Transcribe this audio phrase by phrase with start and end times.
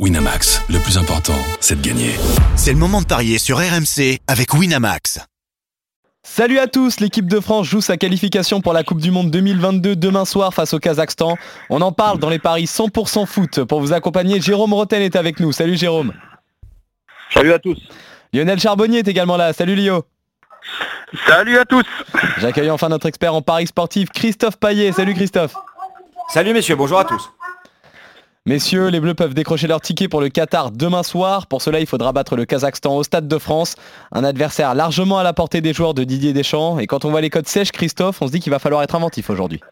[0.00, 2.16] Winamax, le plus important, c'est de gagner.
[2.56, 5.20] C'est le moment de parier sur RMC avec Winamax.
[6.24, 9.94] Salut à tous, l'équipe de France joue sa qualification pour la Coupe du Monde 2022
[9.94, 11.36] demain soir face au Kazakhstan.
[11.70, 13.62] On en parle dans les paris 100% foot.
[13.62, 15.52] Pour vous accompagner, Jérôme Rotel est avec nous.
[15.52, 16.12] Salut Jérôme.
[17.32, 17.78] Salut à tous.
[18.32, 19.52] Lionel Charbonnier est également là.
[19.52, 20.06] Salut Lio.
[21.28, 21.86] Salut à tous.
[22.38, 24.90] J'accueille enfin notre expert en paris sportif, Christophe Paillet.
[24.90, 25.54] Salut Christophe.
[26.30, 27.30] Salut messieurs, bonjour à tous.
[28.46, 31.46] Messieurs, les Bleus peuvent décrocher leur ticket pour le Qatar demain soir.
[31.46, 33.74] Pour cela, il faudra battre le Kazakhstan au Stade de France.
[34.12, 36.78] Un adversaire largement à la portée des joueurs de Didier Deschamps.
[36.78, 38.94] Et quand on voit les codes sèches, Christophe, on se dit qu'il va falloir être
[38.94, 39.62] inventif aujourd'hui.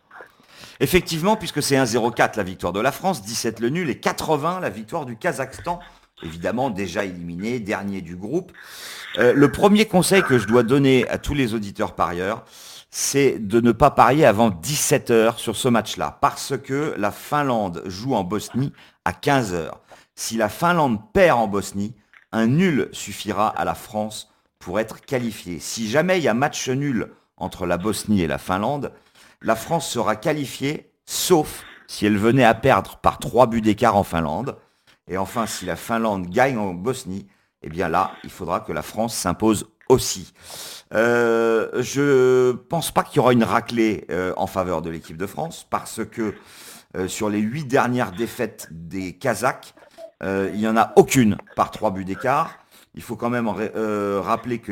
[0.80, 4.70] Effectivement, puisque c'est 1-0-4 la victoire de la France, 17 le nul et 80 la
[4.70, 5.78] victoire du Kazakhstan.
[6.22, 8.52] Évidemment, déjà éliminé, dernier du groupe.
[9.18, 12.46] Euh, le premier conseil que je dois donner à tous les auditeurs parieurs,
[12.94, 18.14] c'est de ne pas parier avant 17h sur ce match-là, parce que la Finlande joue
[18.14, 18.72] en Bosnie
[19.06, 19.70] à 15h.
[20.14, 21.94] Si la Finlande perd en Bosnie,
[22.32, 25.58] un nul suffira à la France pour être qualifiée.
[25.58, 28.92] Si jamais il y a match nul entre la Bosnie et la Finlande,
[29.40, 34.04] la France sera qualifiée, sauf si elle venait à perdre par 3 buts d'écart en
[34.04, 34.58] Finlande.
[35.08, 37.26] Et enfin, si la Finlande gagne en Bosnie,
[37.62, 40.32] eh bien là, il faudra que la France s'impose aussi.
[40.94, 45.26] Euh, je pense pas qu'il y aura une raclée euh, en faveur de l'équipe de
[45.26, 46.34] France parce que
[46.96, 49.74] euh, sur les huit dernières défaites des Kazakhs,
[50.22, 52.58] euh, il n'y en a aucune par trois buts d'écart.
[52.94, 54.70] Il faut quand même rappeler que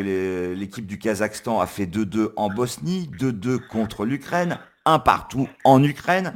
[0.55, 6.34] l'équipe du Kazakhstan a fait 2-2 en Bosnie, 2-2 contre l'Ukraine, un partout en Ukraine,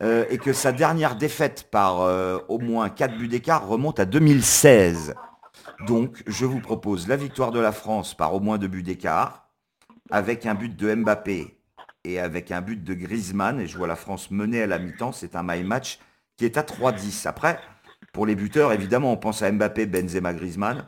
[0.00, 2.08] et que sa dernière défaite par
[2.48, 5.16] au moins 4 buts d'écart remonte à 2016.
[5.86, 9.48] Donc, je vous propose la victoire de la France par au moins deux buts d'écart,
[10.10, 11.56] avec un but de Mbappé
[12.04, 13.60] et avec un but de Griezmann.
[13.60, 15.12] Et je vois la France mener à la mi-temps.
[15.12, 15.98] C'est un my match
[16.36, 17.26] qui est à 3-10.
[17.26, 17.58] Après,
[18.12, 20.86] pour les buteurs, évidemment, on pense à Mbappé, Benzema, Griezmann.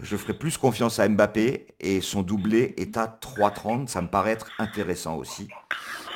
[0.00, 3.88] Je ferai plus confiance à Mbappé et son doublé est à 3-30.
[3.88, 5.48] Ça me paraît être intéressant aussi.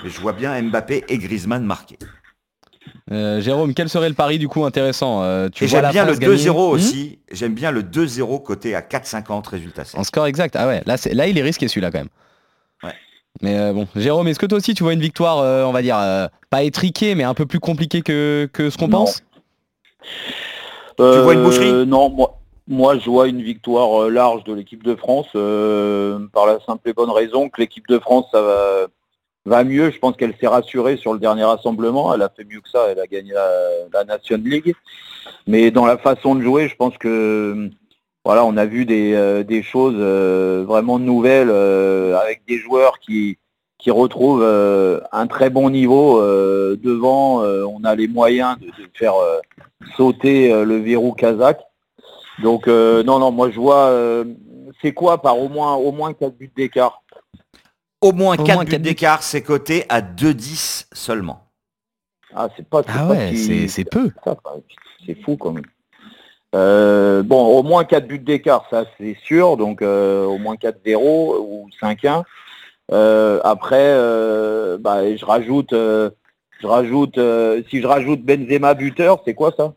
[0.03, 1.99] Mais je vois bien Mbappé et Griezmann marquer.
[3.13, 6.57] Euh, Jérôme, quel serait le pari du coup intéressant euh, J'aime bien le 2-0 hmm
[6.57, 7.19] aussi.
[7.31, 10.57] J'aime bien le 2-0 côté à 4-50 résultat En score exact.
[10.57, 12.09] Ah ouais, là, là il est risqué celui-là quand même.
[12.83, 12.95] Ouais.
[13.43, 15.99] Mais euh, bon, Jérôme, est-ce que toi aussi tu vois une victoire, on va dire,
[16.49, 19.23] pas étriquée, mais un peu plus compliquée que, que ce qu'on pense?
[20.97, 21.87] Tu vois une boucherie?
[21.87, 26.89] Non, moi, moi je vois une victoire large de l'équipe de France par la simple
[26.89, 28.87] et bonne raison que l'équipe de France, ça va
[29.45, 29.91] va mieux.
[29.91, 32.15] Je pense qu'elle s'est rassurée sur le dernier rassemblement.
[32.15, 32.87] Elle a fait mieux que ça.
[32.91, 33.33] Elle a gagné
[33.93, 34.75] la, Nation League.
[35.47, 37.71] Mais dans la façon de jouer, je pense que
[38.25, 43.37] voilà, on a vu des, euh, choses euh, vraiment nouvelles euh, avec des joueurs qui,
[43.79, 44.45] qui retrouvent
[45.13, 47.43] un très bon niveau devant.
[47.43, 49.15] on a les moyens de, faire
[49.97, 51.61] sauter le verrou kazakh.
[52.43, 53.93] Donc non, non, moi je vois
[54.81, 57.04] c'est quoi par au moins au moins 4 buts d'écart?
[58.05, 61.41] Au moins 4 buts d'écart, c'est coté à 2-10 seulement.
[62.35, 63.33] Ah, c'est pas, ah ouais,
[63.69, 64.11] c'est peu.
[65.07, 65.65] C'est fou quand même.
[66.55, 71.39] Euh, bon, au moins 4 buts d'écart, ça c'est sûr, donc euh, au moins 4-0
[71.41, 72.25] ou 5-1.
[72.93, 73.95] Euh, après,
[74.79, 77.19] bah, je rajoute, je rajoute,
[77.71, 79.75] si je rajoute Benzema buteur, c'est quoi ça?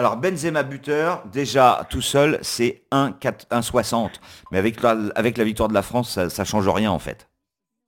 [0.00, 4.08] Alors Benzema buteur, déjà tout seul, c'est 1,60.
[4.50, 7.28] Mais avec la, avec la victoire de la France, ça, ne change rien en fait.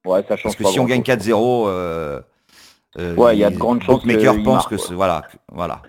[0.05, 2.21] Ouais, ça change Parce que si on gagne 4-0, euh,
[2.99, 4.03] euh, ouais, il y a de grandes chances.
[4.03, 5.81] que pense que c'est voilà, voilà.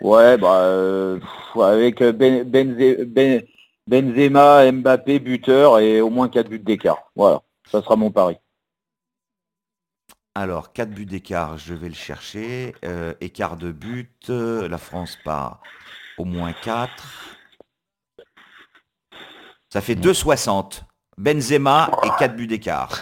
[0.00, 1.18] Ouais, bah euh,
[1.60, 3.42] avec ben, ben,
[3.88, 7.10] Benzema, Mbappé buteur et au moins 4 buts d'écart.
[7.16, 7.40] Voilà,
[7.72, 8.36] ça sera mon pari.
[10.36, 12.74] Alors, 4 buts d'écart, je vais le chercher.
[12.84, 15.60] Euh, écart de but, euh, la France part
[16.18, 16.88] au moins 4.
[19.70, 20.82] Ça fait 2,60.
[21.18, 23.00] Benzema et 4 buts d'écart.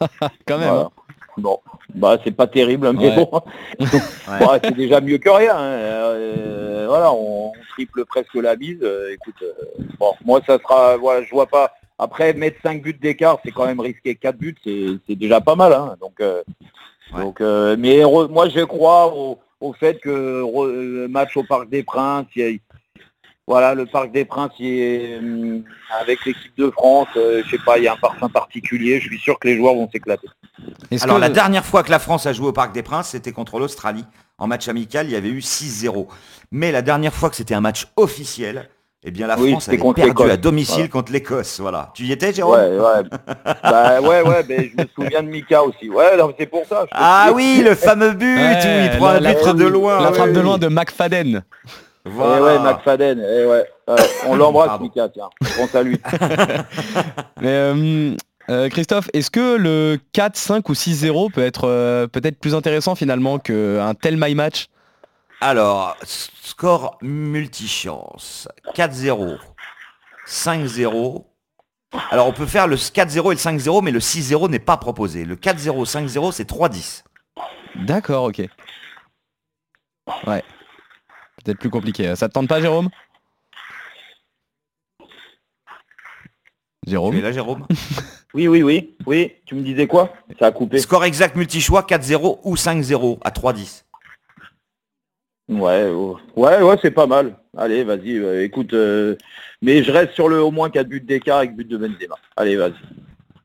[0.46, 0.74] Quand même.
[0.74, 0.90] Hein.
[1.36, 1.60] Bon,
[1.94, 3.42] bah c'est pas terrible, mais bon,
[4.62, 5.56] c'est déjà mieux que rien.
[5.56, 5.62] Hein.
[5.62, 8.86] Euh, voilà, on, triple presque la bise.
[9.12, 9.42] écoute,
[9.98, 11.72] bon, moi ça sera, voilà, je vois pas.
[11.98, 15.72] Après, mettre 5 buts d'écart, c'est quand même risquer 4 buts, c'est déjà pas mal.
[15.72, 15.96] Hein.
[16.00, 16.42] Donc, euh,
[17.12, 22.26] donc euh, mais moi, je crois au, fait que le match au Parc des Princes,
[23.46, 25.64] voilà, le Parc des Princes, hum,
[26.00, 29.00] avec l'équipe de France, euh, je sais pas, il y a un parfum particulier.
[29.00, 30.28] Je suis sûr que les joueurs vont s'éclater.
[31.02, 33.58] Alors, la dernière fois que la France a joué au Parc des Princes, c'était contre
[33.58, 34.04] l'Australie.
[34.38, 36.08] En match amical, il y avait eu 6-0.
[36.52, 38.68] Mais la dernière fois que c'était un match officiel,
[39.06, 40.88] Eh bien, la Oui, France c'était avait contre perdu à domicile Voilà.
[40.88, 41.60] contre l'Écosse.
[41.60, 41.90] Voilà.
[41.94, 43.02] Tu y étais, Jérôme Ouais, ouais.
[43.62, 45.90] bah, ouais, ouais, mais je me souviens de Mika aussi.
[45.90, 46.86] Ouais, c'est pour ça.
[46.90, 49.66] Ah oui, le fameux but Ouais, où il prend la- un la but frappe- de
[49.66, 50.02] loin.
[50.02, 50.42] La frappe de oui.
[50.44, 51.42] loin de McFadden.
[52.06, 53.18] Eh ouais, McFadden.
[53.22, 53.64] eh ouais.
[54.26, 54.80] On l'embrasse.
[54.80, 55.28] Mika, tiens.
[55.74, 55.98] À lui.
[57.40, 58.10] Mais euh,
[58.50, 62.94] euh, Christophe, est-ce que le 4, 5 ou 6-0 peut être euh, peut-être plus intéressant
[62.94, 64.66] finalement qu'un tel my match?
[65.46, 68.48] Alors, score multichance.
[68.74, 69.38] 4-0.
[70.26, 71.26] 5-0.
[72.10, 75.26] Alors, on peut faire le 4-0 et le 5-0, mais le 6-0 n'est pas proposé.
[75.26, 77.04] Le 4-0, 5-0, c'est 3-10.
[77.74, 78.38] D'accord, ok.
[80.26, 80.42] Ouais.
[81.44, 82.16] Peut-être plus compliqué.
[82.16, 82.88] Ça te tente pas, Jérôme?
[84.98, 85.04] Tu
[86.86, 87.66] es Jérôme là, Jérôme?
[88.32, 88.96] Oui, oui, oui.
[89.06, 90.12] Oui, tu me disais quoi?
[90.40, 90.78] Ça a coupé.
[90.78, 93.84] Score exact multi-choix, 4-0 ou 5-0 à 3-10.
[95.48, 96.16] Ouais, oh.
[96.36, 97.36] ouais, ouais, c'est pas mal.
[97.56, 98.72] Allez, vas-y, euh, écoute.
[98.72, 99.14] euh,
[99.62, 102.16] mais je reste sur le au moins 4 buts d'écart avec but de Benzema.
[102.36, 102.72] Allez, vas-y.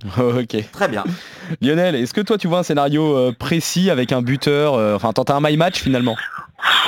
[0.18, 0.72] Ok.
[0.72, 1.04] Très bien.
[1.62, 5.12] Lionel, est-ce que toi tu vois un scénario euh, précis avec un buteur euh, Enfin,
[5.12, 6.16] tenter un my match finalement?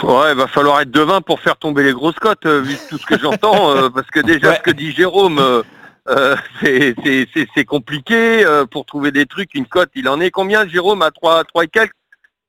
[0.02, 3.06] Ouais, va falloir être devin pour faire tomber les grosses cotes, euh, vu tout ce
[3.06, 4.56] que j'entends, euh, parce que déjà Ouais.
[4.58, 5.62] ce que dit Jérôme, euh,
[6.10, 9.54] euh, c'est- c'est c'est- c'est compliqué euh, pour trouver des trucs.
[9.56, 11.92] Une cote, il en est combien, Jérôme, à 3, 3 et quelques?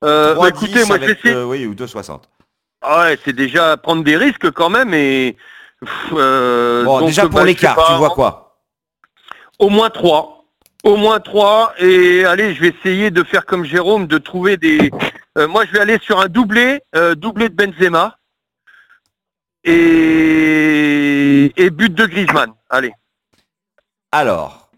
[0.05, 1.35] Euh, bah, 3-10 Écoutez, moi je vais avec, essayer.
[1.35, 2.23] euh, oui, ou 2,60.
[2.83, 4.93] Ah ouais, c'est déjà prendre des risques quand même.
[4.95, 5.37] Et,
[6.13, 8.59] euh, Bon, donc, déjà bah, pour sais l'écart, tu vois quoi
[9.59, 10.45] Au moins 3.
[10.85, 11.75] Au moins 3.
[11.79, 14.91] Et allez, je vais essayer de faire comme Jérôme, de trouver des...
[15.39, 18.19] Euh, moi, je vais aller sur un doublé, euh, doublé de Benzema.
[19.65, 22.53] Et, et but de Griezmann.
[22.69, 22.93] Allez.
[24.11, 24.71] Alors,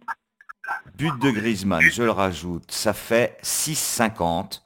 [0.95, 4.61] but de Griezmann, je le rajoute, ça fait 6,50.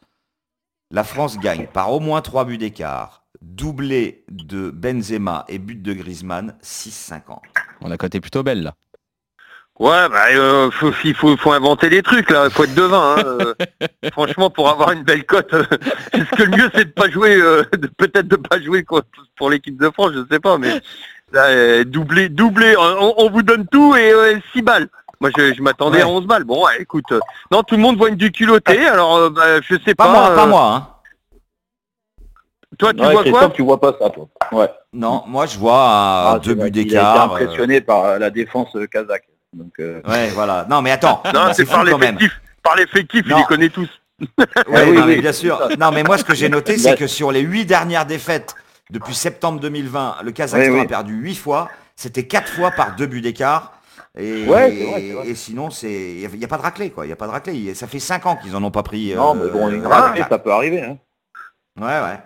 [0.90, 3.23] La France gagne par au moins 3 buts d'écart.
[3.40, 7.38] Doublé de Benzema et but de Griezmann, 6,50.
[7.82, 8.75] On a coté plutôt belle là.
[9.79, 13.14] Ouais, bah, euh, faut, il faut, faut inventer des trucs là, il faut être devin.
[13.17, 13.55] hein, euh.
[14.12, 15.64] franchement, pour avoir une belle cote, euh,
[16.12, 19.02] est-ce que le mieux c'est de pas jouer, euh, de- peut-être de pas jouer quoi,
[19.37, 20.81] pour l'équipe de France, je sais pas, mais
[21.32, 24.12] là, euh, doublé, doublé, on, on vous donne tout et
[24.52, 24.88] 6 balles.
[25.20, 26.02] Moi, je, je m'attendais Ouais.
[26.05, 26.44] à 11 balles.
[26.44, 27.20] Bon, ouais, écoute, euh,
[27.52, 30.06] non, tout le monde voit une du culotté, alors euh, bah, je sais pas.
[30.06, 30.75] Pas moi, pas moi.
[30.75, 30.88] Hein.
[32.79, 34.29] Toi, tu Ouais, vois quoi tu vois pas ça, toi.
[34.53, 34.69] Ouais.
[34.93, 37.32] Non, moi je vois à Ah, deux buts d'écart.
[37.32, 39.25] euh, impressionné par euh, la défense euh, kazakh.
[39.55, 40.67] Donc, euh, Ouais, voilà.
[40.69, 42.41] Non, mais attends, Non, c'est par l'effectif.
[42.62, 43.88] Par l'effectif, il les connaît tous.
[44.20, 44.26] Ouais,
[44.69, 45.59] oui, non, mais oui, bien sûr.
[45.79, 48.55] Non, mais moi, ce que j'ai noté, c'est que sur les huit dernières défaites
[48.91, 50.85] depuis septembre 2020, le Kazakhstan Oui, oui.
[50.85, 51.71] a perdu huit fois.
[51.97, 53.73] C'était quatre fois par deux buts d'écart.
[54.19, 57.05] Et, Ouais, vrai, sinon, c'est il n'y a, pas de raclée, quoi.
[57.05, 57.75] Il n'y a pas de raclée.
[57.75, 59.14] Ça fait cinq ans qu'ils en ont pas pris.
[59.14, 60.82] non, euh, mais bon, une euh, raclée, ça peut arriver.
[60.82, 60.99] Hein.
[61.81, 62.19] Ouais, ouais.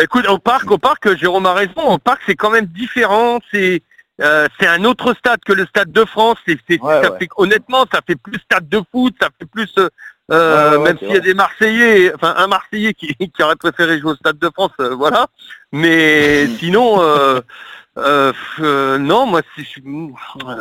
[0.00, 1.82] Écoute, au parc, au parc, Jérôme a raison.
[1.88, 3.38] Au parc, c'est quand même différent.
[3.52, 3.82] C'est
[4.22, 6.36] euh, c'est un autre stade que le stade de France.
[6.46, 7.18] C'est c'est- Ouais, ça ouais.
[7.18, 9.14] fait honnêtement, ça fait plus stade de foot.
[9.20, 9.88] Ça fait plus euh,
[10.30, 13.56] Ouais, ouais, même c'est s'il y a des Marseillais, enfin un Marseillais qui, qui aurait
[13.56, 15.26] préféré jouer au stade de France, euh, voilà.
[15.72, 17.40] Mais sinon, euh,
[17.98, 19.80] euh, euh, non, moi, je-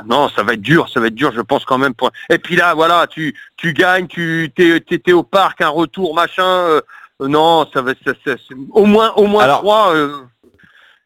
[0.08, 1.94] non, ça va être dur, ça va être dur, je pense quand même.
[1.94, 2.12] Pour...
[2.32, 6.80] Et puis là, voilà, tu tu gagnes, tu t'es t'es au parc, un retour, machin.
[7.20, 9.94] Non, ça va, ça, ça- c'est- au moins au moins Alors, trois.
[9.96, 10.22] euh,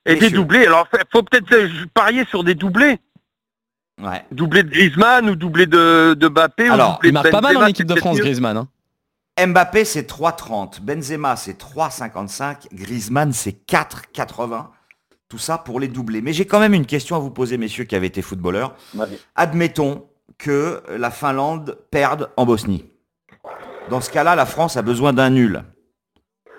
[0.05, 0.65] et des doublés.
[0.67, 2.99] Alors, faut- faut peut-être euh, parier sur des doublés,
[4.01, 4.23] ouais.
[4.31, 6.69] doublé de Griezmann ou doublé de de Mbappé.
[6.69, 8.17] ou Alors, doublé Il de marque pas mal en équipe de France.
[8.17, 8.57] Griezmann.
[8.57, 8.67] hein.
[9.47, 10.79] Mbappé, c'est 3,30.
[10.81, 12.67] Benzema, c'est 3,55.
[12.71, 14.69] Griezmann, c'est 4,80.
[15.27, 16.21] Tout ça pour les doubler.
[16.21, 18.75] Mais j'ai quand même une question à vous poser, messieurs qui avez été footballeurs.
[18.93, 19.07] Ouais.
[19.35, 20.05] Admettons
[20.37, 22.85] que la Finlande perde en Bosnie.
[23.89, 25.63] Dans ce cas-là, la France a besoin d'un nul.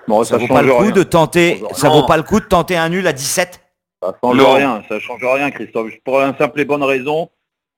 [0.08, 0.90] Bon, Ça, ça, vaut pas le coup rien.
[0.90, 1.62] de tenter.
[1.72, 3.60] Ça vaut pas le coup de tenter un nul à 17
[4.02, 4.52] Ça change Non.
[4.54, 5.90] rien, ça change rien, Christophe.
[6.04, 7.30] Pour une simple et bonne raison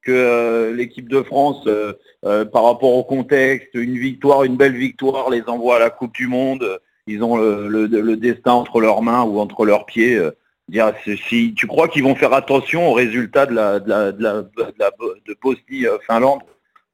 [0.02, 1.92] que euh, l'équipe de France, euh,
[2.25, 6.14] euh, par rapport au contexte, une victoire, une belle victoire, les envoie à la Coupe
[6.14, 6.80] du Monde.
[7.09, 10.14] Ils ont le, le- le destin entre leurs mains ou entre leurs pieds.
[10.16, 10.30] euh.
[10.68, 14.11] Dire, c'est- si tu crois qu'ils vont faire attention aux résultats de la de la
[14.12, 14.90] de la, de la-
[15.28, 16.40] de Bosnie-Finlande,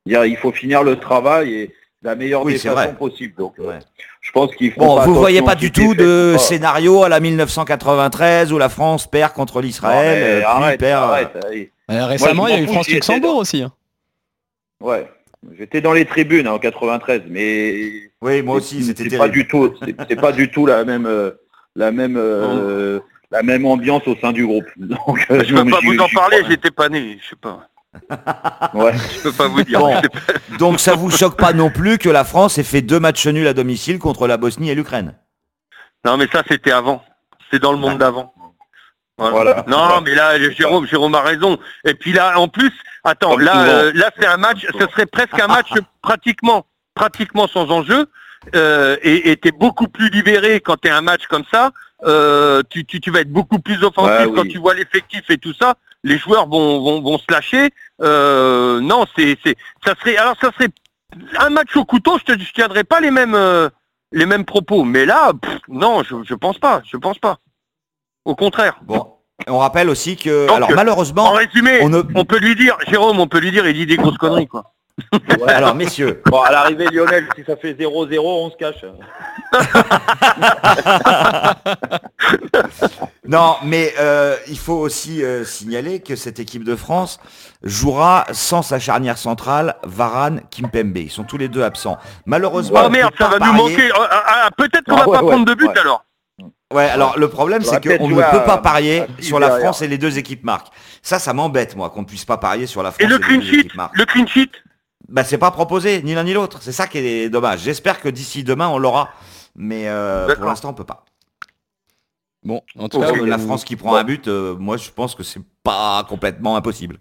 [0.04, 2.94] dire, il faut finir le travail et la meilleure Oui, des c'est façons vrai.
[2.98, 3.34] possibles.
[3.36, 3.78] Donc, euh, Ouais.
[4.20, 4.80] je pense qu'il faut.
[4.80, 9.32] Bon, vous voyez pas du tout de scénario à la 1993 où la France perd
[9.32, 11.02] contre l'Israël, arrête, perd.
[11.02, 11.72] euh, arrête, allez.
[11.88, 13.62] Récemment, Moi, il y a eu France-Luxembourg dans- aussi.
[13.62, 13.72] hein.
[14.80, 15.08] Ouais,
[15.58, 17.90] j'étais dans les tribunes hein, en 93, mais
[18.20, 19.74] Oui, moi aussi, c'est- c'était pas du tout,
[20.08, 21.30] c'est pas du tout la même, euh,
[21.76, 22.98] la même, euh,
[23.30, 24.64] la même ambiance au sein du groupe.
[24.76, 27.68] Donc, Je peux pas vous en parler, j'étais pas né, je sais pas.
[28.74, 28.92] Ouais.
[28.96, 29.80] Je peux pas vous dire.
[29.80, 30.00] Bon.
[30.58, 33.46] Donc ça vous choque pas non plus que la France ait fait deux matchs nuls
[33.46, 35.14] à domicile contre la Bosnie et l'Ukraine?
[36.04, 37.04] Non mais ça c'était avant.
[37.50, 38.32] C'est dans le monde d'avant.
[39.18, 39.64] Voilà.
[39.68, 41.58] Non, mais là, Jérôme, Jérôme a raison.
[41.84, 42.72] Et puis là, en plus,
[43.04, 45.70] attends, Comme là, euh, là, c'est un match, ce serait presque un match
[46.00, 48.06] pratiquement, pratiquement sans enjeu.
[48.56, 51.70] Euh, et tu es beaucoup plus libéré quand tu es un match comme ça.
[52.04, 54.32] Euh, tu, tu, tu vas être beaucoup plus offensif Ouais, oui.
[54.34, 55.74] quand tu vois l'effectif et tout ça.
[56.04, 57.70] Les joueurs vont, vont, vont se lâcher.
[58.02, 59.56] Euh, non, c'est, c'est,
[59.86, 60.68] ça serait, alors ça serait
[61.38, 62.18] un match au couteau.
[62.18, 63.68] Je te, je tiendrai pas les mêmes, euh,
[64.10, 64.84] les mêmes propos.
[64.84, 67.38] Mais là, pff, non, je, je pense pas, je pense pas.
[68.24, 68.78] Au contraire.
[68.82, 69.14] Bon,
[69.46, 72.56] on rappelle aussi que, Donc, alors euh, En malheureusement, résumé, on on, ne- peut lui
[72.56, 74.72] dire, Jérôme, on peut lui dire, il dit des grosses conneries, quoi.
[75.46, 78.84] alors messieurs, Bon, à l'arrivée, Lionel, si ça fait 0-0, on se cache.
[83.28, 87.20] non, mais euh, il faut aussi euh, signaler que cette équipe de France
[87.62, 90.96] jouera sans sa charnière centrale, Varane, Kimpembe.
[90.96, 91.98] Ils sont tous les deux absents.
[92.26, 93.90] Malheureusement, Oh merde, ça va nous manquer.
[93.94, 95.78] Ah, ah, ah, Peut-être qu'on Ah va ouais, pas ouais, prendre de but ouais.
[95.78, 96.04] alors.
[96.72, 99.66] Ouais, alors le problème, c'est qu'on ne peut pas parier sur la derrière.
[99.66, 100.72] France et les deux équipes marquent.
[101.02, 103.22] Ça, ça m'embête, moi, qu'on ne puisse pas parier sur la France Et le les
[103.22, 103.96] clean deux sheet, équipes marquent.
[103.98, 104.50] le clean sheet.
[105.08, 106.58] Bah, c'est pas proposé, ni l'un ni l'autre.
[106.62, 107.60] C'est ça qui est dommage.
[107.60, 109.10] J'espère que d'ici demain, on l'aura.
[109.54, 111.04] Mais euh, pour l'instant, on peut pas.
[112.44, 115.22] Bon, en tout cas, la France qui prend un but, euh, moi, je pense que
[115.22, 116.98] c'est pas complètement impossible.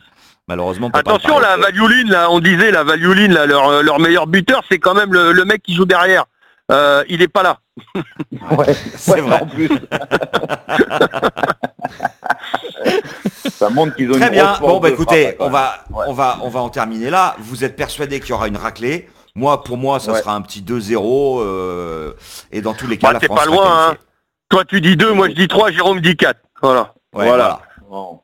[0.48, 1.58] Malheureusement, Attention, la.
[1.58, 5.12] Valioline, là, on disait, la Valioline, là, leur, euh, leur meilleur buteur, c'est quand même
[5.14, 6.26] le, le mec qui joue derrière.
[6.72, 7.60] Euh, il est pas là.
[8.52, 9.42] Ouais, C'est ouais, vrai.
[9.42, 9.70] En plus.
[13.50, 14.54] ça montre qu'ils ont Très une bien.
[14.54, 16.06] grosse Bon, bah écoutez, on va, Ouais.
[16.08, 17.36] on va, on va en terminer là.
[17.40, 19.10] Vous êtes persuadé qu'il y aura une raclée.
[19.36, 20.20] Moi, pour moi, ça Ouais.
[20.20, 21.40] sera un petit 2-0.
[21.42, 22.14] euh,
[22.52, 23.96] et dans tous les cas, Bah, la t'es France pas loin.
[24.51, 26.41] Toi, tu dis deux, moi, je dis trois, Jérôme dit quatre.
[26.62, 26.93] Voilà.
[27.13, 27.62] Ouais, Voilà.
[27.89, 28.22] Bon.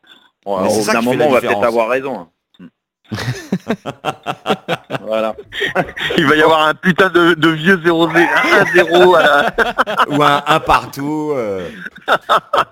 [0.70, 2.20] C'est au moment, on va peut-être avoir raison.
[2.20, 2.28] hein.
[5.02, 5.36] voilà.
[6.18, 9.54] Il va y avoir un putain de, de vieux 0 1-0 à la...
[10.10, 11.32] Ou un, un partout.
[11.34, 11.70] euh.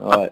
[0.01, 0.31] Ouais.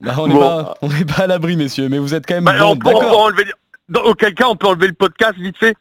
[0.00, 0.74] bah, on n'est Bon.
[1.16, 3.00] pas, à l'abri, messieurs, mais vous êtes quand même Bah, bon, on, peut, on peut
[3.06, 3.20] d'accord.
[3.22, 3.44] enlever...
[3.88, 5.74] Dans auquel cas, on peut enlever le podcast vite fait.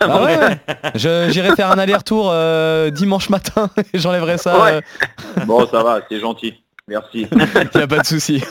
[0.00, 0.58] Ah ouais, ouais.
[0.94, 4.60] Je- J'irai faire un aller-retour euh, dimanche matin et j'enlèverai ça.
[4.62, 4.80] Ouais.
[5.46, 6.54] Bon, ça va, c'est gentil.
[6.88, 7.26] Merci.
[7.32, 8.42] Il n'y a pas de souci.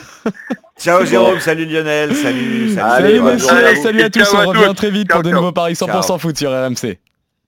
[0.80, 2.76] Ciao Jérôme, salut Lionel, salut.
[2.76, 2.80] salut.
[2.80, 5.52] Allez, Salut journée à salut à tous, on revient très vite Ciao, pour de nouveaux
[5.52, 6.18] paris 100% Ciao.
[6.20, 7.00] foot sur RMC.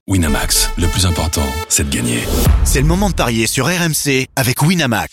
[0.08, 2.18] Winamax, le plus important, c'est de gagner.
[2.64, 5.12] C'est le moment de parier sur RMC avec Winamax.